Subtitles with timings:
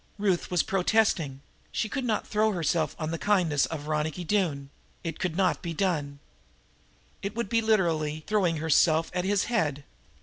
[0.17, 1.41] Ruth was protesting
[1.71, 4.71] she could not throw herself on the kindness of Ronicky Doone
[5.03, 6.17] it could not be done.
[7.21, 9.83] It would be literally throwing herself at his head.